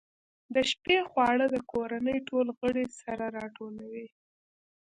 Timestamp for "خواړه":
1.09-1.45